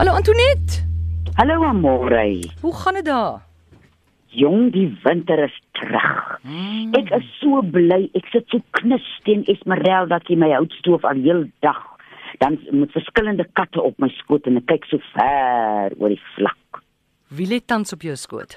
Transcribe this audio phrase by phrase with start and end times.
[0.00, 0.80] Hallo Antoinette.
[1.36, 2.40] Hallo Amore.
[2.60, 3.42] Hoe gaan dit daar?
[4.26, 6.38] Jong, die winter is terug.
[6.42, 6.94] Mm.
[6.96, 8.06] Ek is so bly.
[8.16, 11.82] Ek sit so knus teen Esmeralda jy my houtstoof al heel dag.
[12.40, 16.80] Dan met verskillende katte op my skoot en ek kyk so ver oor die vlak.
[17.28, 18.56] Wie lê tans op jou skoot?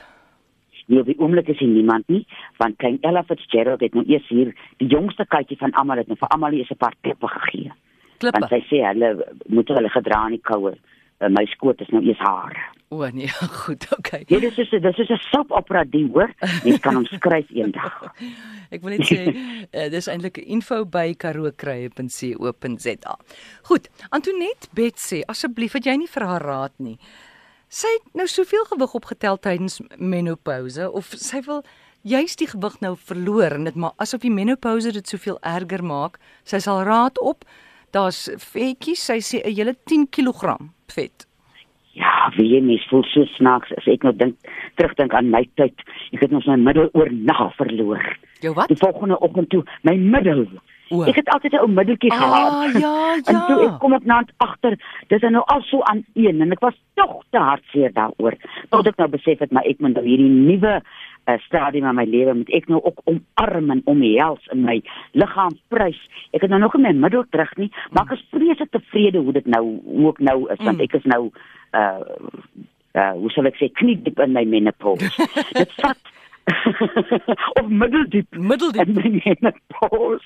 [0.88, 2.23] Nee, op die oomblik is hier niemand nie,
[2.64, 6.21] want klein Ella Fitzgerald het nou eers hier die jongste katjie van almal het nou
[6.23, 7.75] vir almal eers 'n paar klippe gegee.
[8.23, 8.39] Klippe.
[8.39, 10.78] Want sy sê hulle moet hulle gedra in die koue.
[11.23, 12.58] Uh, my skoot is nou eers haar.
[12.91, 13.30] O nee,
[13.64, 14.23] goed, okay.
[14.27, 16.34] Ja, dis is dis is 'n soap opera die hoor.
[16.64, 18.14] Jy kan hom skryf eendag.
[18.73, 23.14] Ek wil net sê uh, dis eintlik info by karookruie.co.za.
[23.70, 26.98] Goed, Antoinette Bet sê asseblief dat jy nie vir haar raad nie.
[27.70, 31.64] Sy het nou soveel gewig opgetel tydens menopouse of sy wil
[32.03, 36.20] juist die gewig nou verloor en dit maar asof die menopouse dit soveel erger maak.
[36.44, 37.45] Sy sal raad op.
[37.94, 40.58] Daar's vetjies, sy sê 'n hele 10 kg
[40.95, 41.27] vet.
[41.93, 44.36] Ja, wie jy mens voel so snaaks as ek nou dink
[44.80, 45.77] terugdink aan my tyd.
[46.16, 48.02] Ek het ons my middel oornag verloor.
[48.41, 48.67] Jou wat?
[48.72, 50.47] Die volgende oggend toe my middel.
[50.94, 51.03] O.
[51.09, 52.81] Ek het altyd 'n ou middeltjie Ah, gehad.
[52.81, 53.69] ja, En toe ja.
[53.69, 54.77] ek kom ek na agter,
[55.08, 58.33] dis nou al so aan een en ek was tog te hartseer daaroor.
[58.69, 60.81] Tot ek nou besef het maar ek moet nou hierdie nuwe
[61.27, 65.55] uh, stadium in my lewe moet ek nou ook omarm en omhels in my liggaam
[65.67, 65.99] prys.
[66.31, 69.33] Ek het nou nog nie my middel terug nie, maar ek is vreeslik tevrede hoe
[69.33, 70.83] dit nou hoe ek nou is want Mm.
[70.83, 71.31] ek is nou
[71.73, 71.99] uh
[72.95, 75.27] uh hoe sal ek sê kniediep in my menopause.
[75.59, 75.97] dit vat
[77.59, 78.88] of middeldiep Middeldiep.
[78.88, 80.25] in my menopause.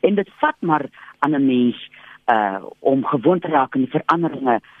[0.00, 0.86] En dit vat maar
[1.18, 1.88] aan 'n mens
[2.32, 4.76] uh om gewoon te raak aan die veranderinge uh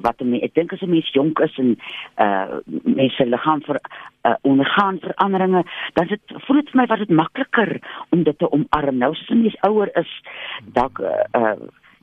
[0.00, 1.76] wat 'n mens ek dink as 'n mens jonk is en
[2.18, 3.80] uh mense liggaam vir
[4.24, 5.64] uh ondergaan veranderinge,
[5.94, 8.98] dan dit voel dit vir my wat dit makliker om dit te omarm.
[8.98, 10.22] Nou as 'n mens ouer is,
[10.72, 11.56] dalk uh, uh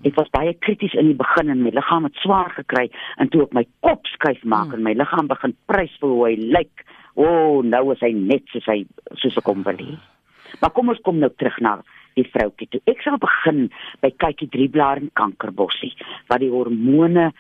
[0.04, 3.44] ek was baie krities in die begin en my liggaam het swaar gekry en toe
[3.44, 4.74] ek my kop skuif maak Hmm.
[4.74, 6.86] en my liggaam begin prys vir hoe hy lyk.
[7.16, 8.86] O, oh, nou is hy net soos hy
[9.16, 9.98] soos ek hom wil hê.
[10.62, 11.82] Maar kom ons kom nou terug na
[12.16, 12.82] die vroutjie toe.
[12.90, 13.70] Ek sal begin
[14.02, 15.94] by kykie drieblaar en kankerbossie
[16.30, 17.32] wat die hormone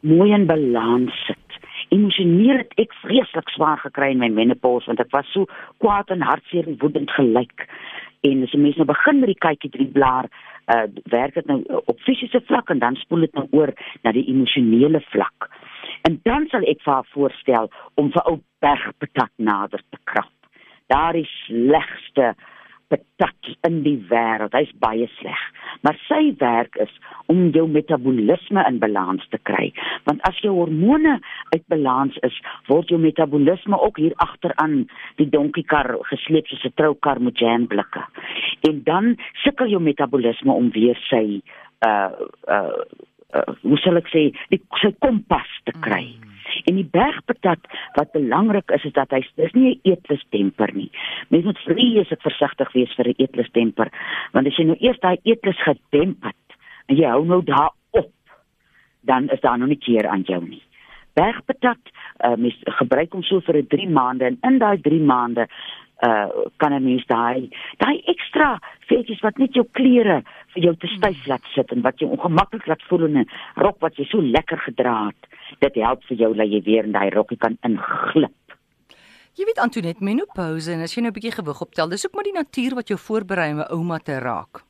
[0.00, 1.58] mooi in balans sit.
[1.94, 5.48] Emosioneel het ek vreeslik swaar gekry in my menopause want ek was so
[5.82, 7.66] kwaad en hartseer en woedend gelyk.
[8.26, 10.28] En as 'n mens nou begin met die kykie drieblaar,
[10.74, 13.72] uh werk dit nou op fisiese vlak en dan spoel dit nou oor
[14.02, 15.48] na die emosionele vlak.
[16.02, 20.32] En dan sal ek vir haar voorstel om vir ou bergpatat nader te krap.
[20.86, 22.34] Daar is slegste
[22.88, 24.54] patat in die wêreld.
[24.56, 25.40] Hy's baie sleg.
[25.86, 26.92] Maar sy werk is
[27.32, 29.70] om jou metabolisme in balans te kry.
[30.08, 31.18] Want as jou hormone
[31.54, 32.36] uit balans is,
[32.68, 34.80] word jou metabolisme ook hier agteraan
[35.20, 38.04] die donkiekar gesleep soos 'n troukar met jamblikke.
[38.68, 41.40] En dan sukkel jou metabolisme om weer sy
[41.86, 42.10] uh
[42.48, 42.82] uh,
[43.34, 46.06] uh hoe sal ek sê, die sy kompas te kry.
[46.16, 46.28] Mm.
[46.64, 47.66] En die bergpatat
[47.96, 50.90] wat belangrik is is dat hy dis nie 'n eetlustemper nie.
[51.28, 53.88] Mens moet vreeslik versigtig wees vir 'n eetlustemper,
[54.32, 56.48] want as jy nou eers daai eetlus gedemp het
[56.88, 58.12] en jy hou nou daar op,
[59.02, 60.62] dan is daar nog nie keer aan jou nie.
[61.18, 61.92] Bergpatat,
[62.24, 65.48] uh, mens gebruik hom so vir 'n 3 maande en in daai 3 maande
[66.06, 67.50] uh kan 'n mens daai
[67.82, 68.58] daai ekstra
[68.88, 70.22] vetjies wat net jou klere
[70.54, 73.80] vir jou te styf laat sit en wat jou ongemaklik laat voel in 'n rok
[73.80, 75.22] wat jy so lekker gedra het.
[75.58, 78.34] Dit help vir jou dat jy weer in daai rokkie kan inglip.
[79.34, 82.24] Jy weet Antoinette, menopouse en as jy nou 'n bietjie gewig optel, dis ook maar
[82.24, 84.62] die natuur wat jou voorberei om 'n ouma te raak.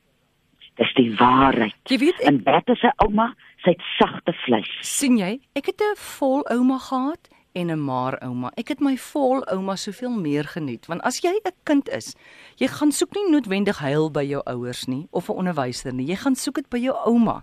[0.77, 1.75] Dis die waarheid.
[1.85, 3.35] Jy weet ek En Bette se ouma,
[3.65, 4.71] sy het sagte vleis.
[4.83, 8.51] sien jy, ek het 'n vol ouma gehad en 'n maar ouma.
[8.55, 12.15] Ek het my vol ouma soveel meer geniet want as jy 'n kind is,
[12.57, 16.07] jy gaan soek nie noodwendig huil by jou ouers nie of 'n onderwyser nie.
[16.07, 17.43] Jy gaan soek dit by jou ouma.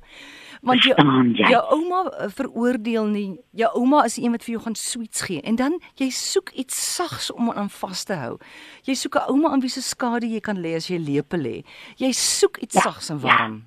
[0.61, 0.95] Want jou
[1.35, 1.49] jy?
[1.49, 3.39] jou ouma eh, veroordeel nie.
[3.51, 6.95] Jou ouma is een wat vir jou gaan sweets gee en dan jy soek iets
[6.95, 8.37] sags om aan vas te hou.
[8.83, 11.63] Jy soek 'n ouma aan wie se skade jy kan lê as jy lepel lê.
[11.97, 13.59] Jy soek iets Ja, sags en ja.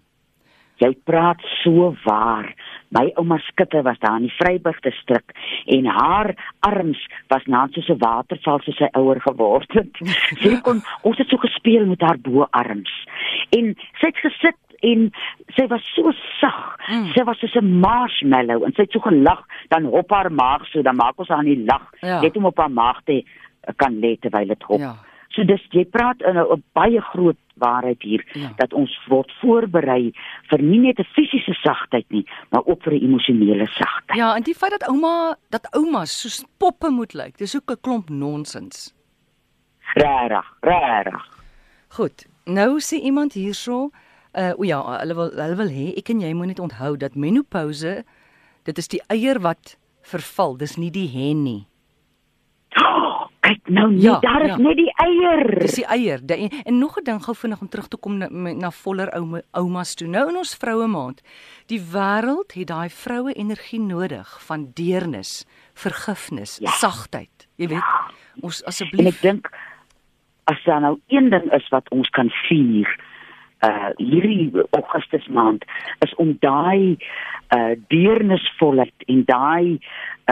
[0.79, 2.53] Jy praat so waar.
[2.95, 5.35] My ouma Skitte was daar in die Vryburg distrik
[5.67, 6.33] en haar
[6.65, 9.93] arms was net soos 'n waterval soos sy ouer geword het.
[10.43, 12.95] Sy kon ons het so gespeel met haar boarms.
[13.51, 15.11] En sy het gesit en
[15.57, 16.79] sy was so sag.
[16.89, 17.11] Mm.
[17.13, 20.83] Sy was soos 'n marshmallow en sy het so gelag, dan hop haar maag so,
[20.83, 21.91] dan maak ons haar nie lag.
[22.01, 22.21] Ja.
[22.21, 23.25] Net om op haar maag te
[23.77, 24.81] kan lê terwyl dit hop.
[24.81, 24.95] Ja.
[25.31, 28.53] So dis jy praat in 'n baie groot waarheid hier Ja.
[28.57, 30.13] dat ons word voorberei
[30.51, 34.17] vir nie net 'n fisiese sagtheid nie, maar ook vir 'n emosionele sagtheid.
[34.19, 37.81] Ja, en die feit dat ouma dat oumas soos poppe moet lyk, dis ook 'n
[37.81, 38.95] klomp nonsens.
[39.95, 41.29] Regtig, regtig.
[41.89, 42.27] Goed.
[42.45, 43.91] Nou sê iemand hierso,
[44.35, 47.15] uh o ja, hulle wil hulle wil hê ek en jy moet net onthou dat
[47.15, 48.05] menopouse
[48.65, 51.67] Dit is die eier wat verval, dis nie die hen nie.
[52.85, 53.08] Oh,
[53.41, 54.57] kyk nou net, Ja, daar is ja.
[54.57, 55.61] net die eier.
[55.61, 56.21] Dis die eier.
[56.27, 59.11] Die, en, en nog 'n ding gou vinnig om terug te kom na, na voller
[59.15, 60.09] ouma oumas toe.
[60.09, 61.23] Nou in ons vroue maand.
[61.67, 66.71] Die wêreld het daai vroue energie nodig van deernis, vergifnis, Ja.
[66.71, 67.47] sagtheid.
[67.57, 67.85] Jy weet,
[68.41, 69.51] ons En ek asseblief dink
[70.45, 73.01] as daar nou een ding is wat ons kan vier
[73.67, 75.65] uh hierdie Augustus maand
[76.05, 76.97] is om daai
[77.57, 79.79] uh deernisvolheid en daai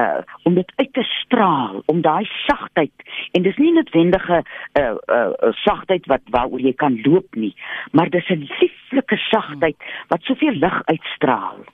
[0.00, 2.92] uh om dit uit te straal, om daai sagtheid
[3.32, 7.54] en dis nie noodwendige uh uh, uh sagtheid wat waaroor jy kan loop nie,
[7.92, 9.76] maar dis 'n lieflike sagtheid
[10.08, 11.64] wat soveel lig uitstraal.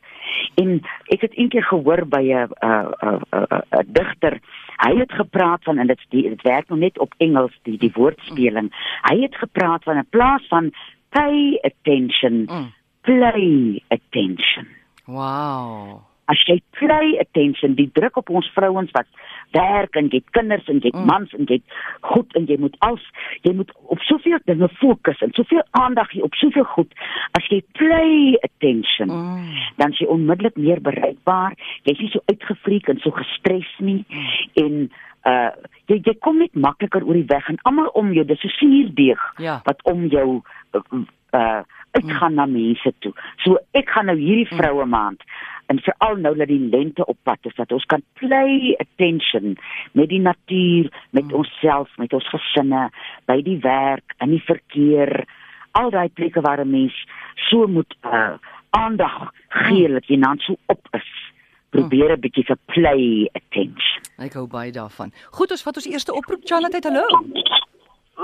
[0.54, 0.80] En
[1.12, 4.40] ek het eendag gehoor by 'n 'n 'n 'n 'n digter.
[4.76, 8.72] Hy het gepraat van en dit dit werk nog net op Engels die die woordspeling.
[9.02, 10.72] Hy het gepraat van 'n plaas van
[11.12, 12.72] pay attention, Mm.
[13.02, 14.66] play attention.
[15.06, 16.02] Wow.
[16.30, 19.06] As jy play attention, die druk op ons vrouens wat
[19.52, 21.06] werk en jy het kinders en jy het Mm.
[21.06, 23.02] mans en jy het goed en jy moet als
[23.42, 26.92] jy moet op soveel dinge fokus en soveel aandag gee op soveel goed.
[27.32, 29.50] As jy play attention, Mm.
[29.76, 31.52] dan is jy onmiddellik meer bereikbaar.
[31.82, 34.04] Jy's nie so uitgefreek en so gestres nie
[34.54, 34.90] en
[35.26, 35.50] uh
[35.86, 39.20] jy jy kom net makliker oor die weg en almal om jou, dis so suurdeeg
[39.38, 39.60] Ja.
[39.64, 40.42] wat om jou
[40.74, 40.80] uh,
[41.32, 43.12] uh uitgaan na mense toe.
[43.44, 45.20] So ek gaan nou hierdie vroue maand
[45.66, 49.56] en veral nou dat die lente op pad is dat ons kan play attention
[49.92, 52.88] met die natuur, met onsself, met ons gesinne,
[53.26, 55.24] by die werk, in die verkeer,
[55.72, 56.96] al daai plekke waar 'n mens
[57.36, 58.36] so moet uh
[58.72, 61.21] aandag gee dat jy dan so op is.
[61.72, 64.02] Probeer 'n bietjie vir play attention.
[64.18, 65.12] Ek hou baie daarvan.
[65.30, 66.42] Goed, ons vat ons eerste oproep.
[66.44, 67.06] Charlotte, hallo.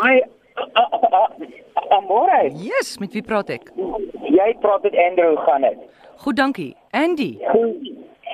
[0.02, 0.20] Hi,
[1.96, 2.50] Amore.
[2.60, 3.72] Yes, met wie praat ek?
[4.28, 5.78] Jy praat met Andrew gaan dit.
[6.18, 6.76] Goed, dankie.
[6.90, 7.38] Andy.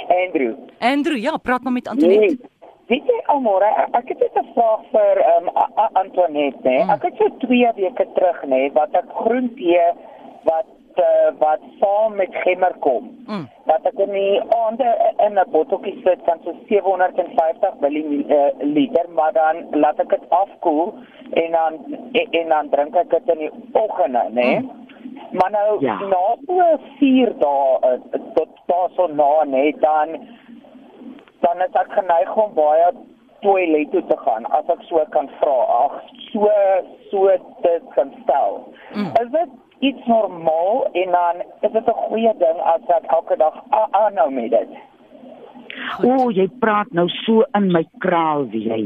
[0.08, 0.54] Andrew.
[0.78, 2.20] Andrew, ja, praat maar met Antoinette.
[2.26, 2.52] Nee.
[2.86, 5.54] Weet jy Amore, ek het net 'n vraag vir ehm um,
[5.92, 6.82] Antoinette, né?
[6.84, 6.90] Mm.
[6.90, 9.86] Ek het so 2 weke terug, né, wat ek groentee
[10.44, 10.66] wat
[10.98, 13.10] uh, wat saam met gemmer kom.
[13.26, 13.48] Mm.
[13.66, 14.88] Dat ek in die aande
[15.26, 20.94] in 'n botteltjie sit van so 750 ml, maar dan laat ek dit afkoel
[21.32, 21.72] en dan
[22.12, 24.58] en, en dan drink ek dit in die oggende, né?
[24.60, 24.70] Mm.
[25.32, 25.98] Maar nou Ja.
[25.98, 30.08] na so 4 dae uh, tot daarso na net dan
[31.40, 32.92] dan is ek geneig om baie
[33.40, 35.56] toilet toe te gaan as ek so kan vra.
[35.84, 35.98] Ag,
[36.32, 36.48] so
[37.10, 37.26] so
[37.66, 38.62] dit kan stel.
[38.94, 39.10] Mm.
[39.22, 43.54] Is dit iets normaal en dan is dit 'n goeie ding as ek elke dag
[43.90, 44.68] aanhou met dit?
[45.94, 46.04] Goed.
[46.06, 48.82] O, jy praat nou so in my kraal wie jy.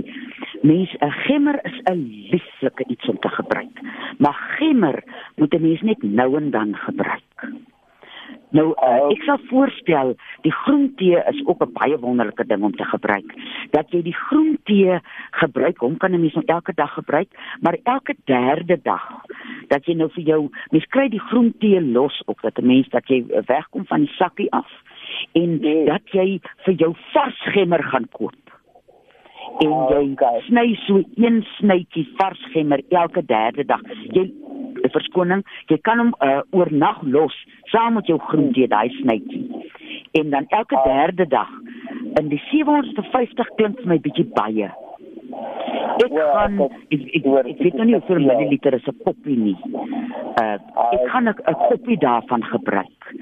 [0.62, 3.80] Mens, 'n gemmer is 'n lieflike iets om te gebruik.
[4.18, 5.04] Maar gemmer
[5.36, 7.52] moet 'n mens net nou en dan gebruik.
[8.50, 12.84] Nou, uh, ek sal voorstel, die groentee is ook 'n baie wonderlike ding om te
[12.84, 13.34] gebruik.
[13.70, 17.28] Dat jy die groentee gebruik, hom kan 'n mens nou elke dag gebruik,
[17.60, 19.22] maar elke derde dag
[19.68, 23.08] dat jy nou vir jou, mens kry die groentee los ook dat 'n mens dat
[23.08, 24.70] jy wegkom van die sakkie af
[25.32, 25.84] en Nee.
[25.84, 28.47] dat jy vir jou vars gemmer gaan koop.
[29.60, 30.40] En jy Okay.
[30.46, 33.80] sny so een snytjie vars gemmer elke derde dag.
[34.12, 34.32] Jy
[34.92, 37.34] verskoning, jy kan hom uh, oornag los
[37.72, 39.48] saam met jou groentee daai snytjie.
[40.12, 40.84] En dan elke Ah.
[40.84, 41.48] derde dag.
[42.20, 44.70] In die 750 klink vir my bietjie baie.
[45.98, 49.56] Ek Ja, gaan ek- ek ek, weet nou nie hoeveel milliliter is 'n koppie nie.
[50.40, 50.58] Uh
[50.92, 51.34] ek gaan 'n
[51.68, 53.14] koppie daarvan gebruik.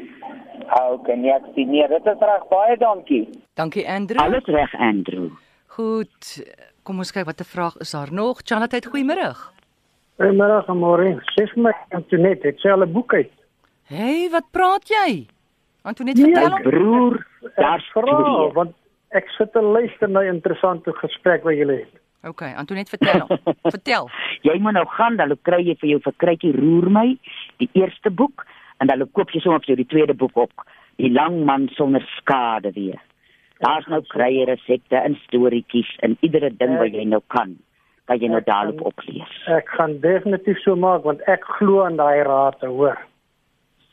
[0.68, 1.86] Ah, okay, nee, ek sien nie.
[1.88, 3.28] Dit is reg baie dankie.
[3.54, 4.20] Dankie Andrew.
[4.20, 5.30] Alles reg, Andrew.
[5.76, 6.28] Goed.
[6.86, 8.40] Kom ons kyk watter vraag is daar nog.
[8.48, 9.28] Charlotte, goeiemôre.
[10.16, 11.10] Goeiemiddag, Amore.
[11.34, 13.32] Sê vir my Antoinette, het sy al 'n boek uit?
[13.92, 15.26] Hey, wat praat jy?
[15.84, 16.62] Antoinette, Nee, vertel hom.
[16.62, 18.52] broer, daar's vra twee.
[18.54, 18.74] want
[19.10, 22.00] ek sit te luister na 'n interessante gesprek wat julle het.
[22.24, 23.38] Okay, Antoinette, vertel hom.
[23.76, 24.10] vertel.
[24.42, 27.18] Jy moet nou gaan, dan kry jy vir jou vir krytjie roer my,
[27.58, 28.46] die eerste boek
[28.80, 30.52] en dan koop jy sommer vir jou die tweede boek op,
[30.96, 33.00] die lang man sonder skade weer.
[33.60, 37.56] Daar's nou krye resepte en storieetjies en iedere ding wat jy nou kan,
[38.06, 39.32] kan jy nou daarop oplees.
[39.48, 42.98] Ek gaan definitief so maak want ek glo aan daai raad, hoor.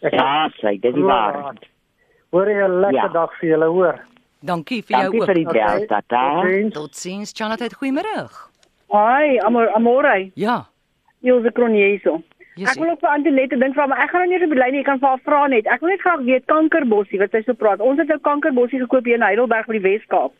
[0.01, 1.43] Ek Ja, glo aan waarheid.
[1.45, 1.65] raad.
[2.31, 3.07] Hoor jy 'n lekker Ja.
[3.07, 3.99] dag vir julle, hoor.
[4.43, 5.25] Dankie vir jou Dankie ook.
[5.27, 6.43] vir die bel, tata.
[6.73, 7.31] Totsiens.
[7.33, 8.27] Charlotte, goeiemôre.
[8.91, 10.31] Hi, amor, amore.
[10.35, 10.65] Ja.
[11.21, 12.21] Ilse Kronjeso.
[12.55, 14.75] Yes, Ek wil ook vir Antoinette dink vra, maar ek gaan nou nie die lyn
[14.75, 15.65] nie, ek kan vir haar vra net.
[15.73, 17.81] Ek wil net graag weet kankerbossie wat sy so praat.
[17.81, 20.33] Ons het 'n kankerbossie gekoop hier in Heidelberg by die Weskaap.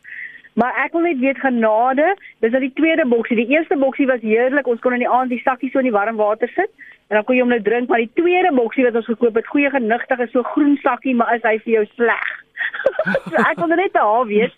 [0.54, 3.36] Maar ek wil net weet genade, dis nou die tweede boksie.
[3.36, 4.66] Die eerste boksie was heerlik.
[4.66, 6.70] Ons kon in die aand die sakkie so in die warm water sit
[7.08, 9.46] en dan kon jy hom nou drink, maar die tweede boksie wat ons gekoop het,
[9.46, 12.30] goeie genigtig is so groen sakkie, maar is hy vir jou sleg?
[13.28, 14.54] so ek wil net haar weet,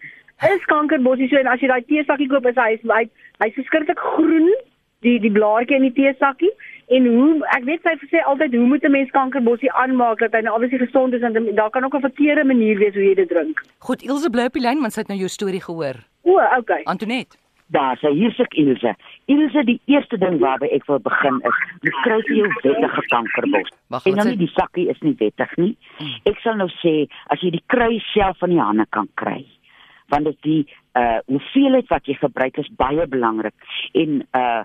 [0.47, 3.03] is kankerbossie so en as jy daai teesakkie koop is hy hy
[3.43, 4.47] hy's verskriklik groen,
[5.03, 6.53] die die blaartjie in die teesakkie
[6.87, 10.41] en hoe ek weet sy sê altyd hoe moet 'n mens kankerbossie aanmaak dat hy
[10.41, 13.29] nou obviously gesond is en daar kan ook 'n verkeerde manier wees hoe jy dit
[13.29, 13.63] drink.
[13.79, 15.97] Goed, Ilse bly op die lyn want sy het nou jou storie gehoor.
[16.23, 16.83] O, okay.
[16.85, 17.37] Antoinette.
[17.67, 18.95] Daar, sy hier sit Ilse.
[19.25, 23.73] Ilse, die eerste ding waarby ek wil begin is, jy kry jou wettige kankerbos.
[23.91, 25.73] Wag, En nou sê nie die sakkie is nie wettig nie.
[26.31, 29.45] Ek sal nou sê as jy die kry self van die hande kan kry.
[30.15, 30.63] Want dit die
[30.95, 33.55] uh hoeveelheid wat jy gebruik is baie belangrik
[33.99, 34.63] en uh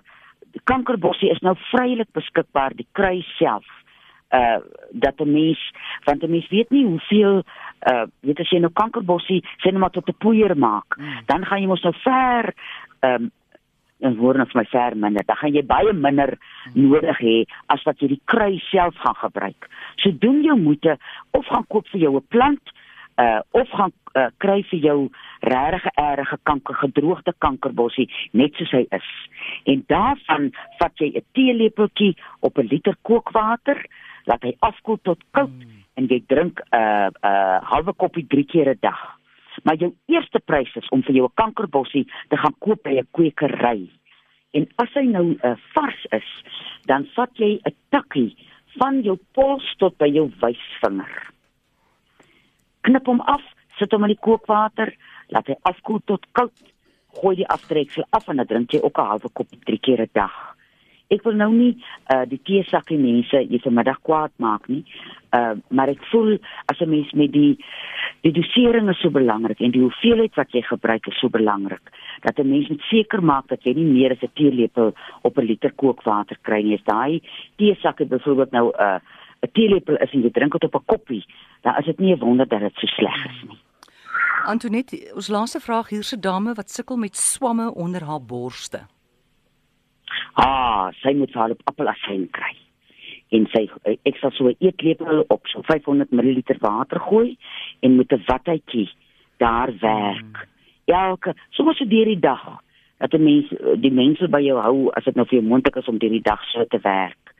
[0.51, 2.75] die kankerbossie is nou vrylik beskikbaar.
[2.75, 3.65] Die kry self
[4.31, 4.59] uh
[4.91, 5.71] dat 'n mens
[6.03, 7.43] want 'n mens weet nie hoeveel
[7.91, 11.25] uh weet as jy nou kankerbossie sê net maar tot 'n poeier maak Hmm.
[11.25, 12.53] dan gaan jy mos nou ver
[12.99, 13.31] ehm um,
[13.99, 16.37] en nou vir my ver minder dan gaan jy baie minder
[16.73, 19.69] nodig hê as wat jy die kry self gaan gebruik.
[19.95, 20.97] So doen jou moeite
[21.31, 22.71] of gaan koop vir jou 'n plant
[23.17, 25.09] uh of gaan uh, kry vir jou
[25.41, 28.07] regte erge kanker gedroogde kankerbossie
[28.37, 29.09] net soos hy is.
[29.65, 33.85] En daarvan vat jy 'n teelepeltjie op 'n liter kookwater,
[34.25, 35.83] laat hy afkoel tot koud mm.
[35.95, 39.19] en jy drink 'n uh, 'n uh, halwe koppie 3 keer 'n dag.
[39.63, 43.07] Maar jou eerste prys is om vir jou 'n kankerbossie te gaan koop by 'n
[43.11, 43.89] kwekery.
[44.53, 46.29] En as hy nou uh, vars is,
[46.85, 48.35] dan vat jy 'n tikkie
[48.77, 51.31] van jou pols tot by jou wysvinger
[52.87, 53.43] knip hom af,
[53.79, 54.91] sit hom in die kookwater,
[55.31, 56.63] laat hy afkoel tot koud,
[57.19, 60.09] gooi die aftreksel af en dan drink jy ook 'n halwe koppie drie keer 'n
[60.13, 60.55] dag.
[61.11, 61.75] Ek wil nou nie
[62.13, 64.83] uh die teesakkie mense jy vanmiddag kwaad maak nie.
[65.35, 66.37] Uh maar ek voel
[66.71, 67.57] as 'n mens met die
[68.21, 72.39] die dosering is so belangrik en die hoeveelheid wat jy gebruik is so belangrik dat
[72.39, 75.71] 'n mens moet seker maak dat jy nie meer as 'n teelepel op 'n liter
[75.71, 76.75] kookwater kry nie.
[76.75, 77.21] As daai
[77.57, 78.99] teesakkie byvoorbeeld nou 'n uh,
[79.51, 81.25] teelepel is en jy drink dit op 'n koppie,
[81.61, 83.59] dan is dit nie 'n wonder dat dit so sleg is nie.
[84.45, 88.85] Antoinette, ons laaste vraag hierse dame wat sukkel met swamme onder haar borste.
[90.33, 92.53] Ah, sy moet haar op appelasyn kry.
[93.31, 93.67] En sy
[94.07, 97.37] ek sal so 'n eetlepel op so 500 ml water gooi
[97.81, 98.89] en met 'n watjie
[99.37, 100.47] daar werk.
[100.85, 102.61] Elke sommer so deur die dag
[102.97, 103.49] dat 'n mens
[103.81, 106.21] die mense by jou hou as dit nou vir jou moontlik is om deur die
[106.21, 107.30] dag so te werk.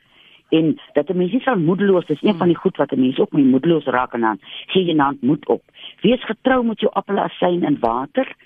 [0.58, 3.18] En dat 'n mens nie sal moedeloos is een van die goed wat 'n mens
[3.18, 5.62] ook mee moedeloos raak en dan gee jy naand moed op.
[6.00, 8.36] Wees getrou met jou appelasyn in water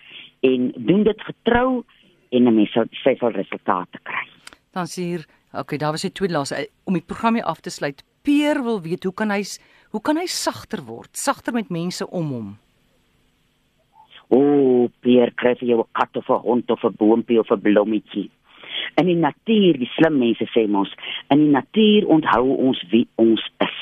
[0.40, 1.84] en doen dit getrou
[2.30, 4.26] en 'n mens sal sy sal resultate kry.
[4.70, 7.70] Dan sê hier, okay, daar was die tweede laaste om die program hier af te
[7.70, 8.04] sluit.
[8.22, 9.42] Peer wil weet hoe kan hy
[9.90, 11.16] hoe kan hy sagter word?
[11.16, 12.58] Sagter met mense om hom.
[14.28, 17.50] O, oh, Pier, kry vir jou 'n kat of 'n hond of 'n boontjie of
[17.50, 18.30] 'n blommetjie.
[18.96, 20.92] In die natuur, die slim mense sê mos,
[21.30, 23.80] in die natuur onthou ons wie ons is.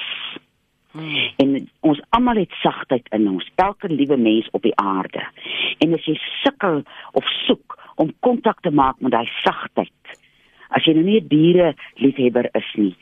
[0.95, 1.15] Hmm.
[1.43, 5.25] En ons almal het sagtheid in ons, elke liewe mens op die aarde.
[5.83, 6.85] En as jy sukkel
[7.19, 10.19] of soek om kontak te maak met daai sagtheid,
[10.75, 12.95] as jy nou nie 'n diere liefhebber is nie,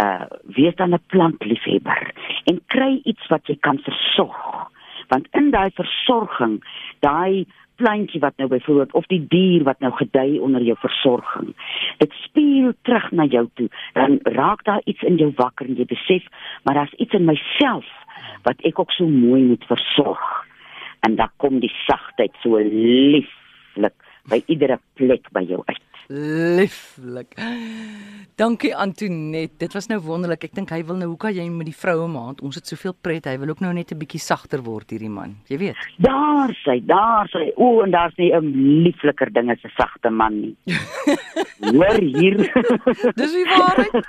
[0.00, 2.12] uh wees dan 'n plantliefhebber
[2.44, 4.70] en kry iets wat jy kan versorg.
[5.14, 6.58] Want in daai versorging,
[7.06, 7.46] daai
[7.78, 11.52] plantjie wat nou byvoorbeeld of die dier wat nou gedei onder jou versorging.
[12.02, 13.68] Dit speel terug na jou toe.
[13.92, 16.26] Dan raak daar iets in jou wakker en jy besef,
[16.62, 17.86] maar daar's iets in myself
[18.42, 20.26] wat ek ook so mooi moet versorg.
[21.06, 25.82] En dan kom die sagtheid so lieflik by iedere plek by jou uit.
[26.08, 27.32] Lieflik.
[28.36, 29.56] Dankie Antoinette.
[29.58, 30.44] Dit was nou wonderlik.
[30.44, 32.42] Ek dink hy wil nou hoe kan jy met die vroue maand?
[32.44, 33.24] Ons het soveel pret.
[33.24, 35.36] Hy wil ook nou net 'n bietjie sagter word hierdie man.
[35.48, 35.76] Jy weet.
[35.98, 37.52] Daar sy, daar sy.
[37.56, 40.56] O, en daar's nie 'n liefliker ding as 'n sagte man nie.
[41.72, 42.36] Hoor hier.
[43.16, 44.06] Dis die waarheid.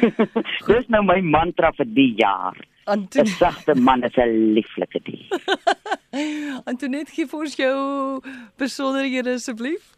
[0.72, 2.56] Dis nou my mantra vir die jaar.
[2.86, 5.28] 'n Antoinette, Sagte man is 'n lieflike dier.
[6.70, 8.20] Antoinette gee vir ons jou
[8.58, 9.96] besonderhede asseblief.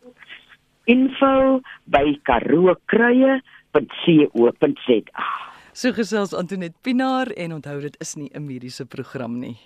[0.87, 5.25] Info by karookruie.co.za.
[5.73, 9.57] So gesels Antoinette Pinaar en onthou dit is nie 'n mediese program nie.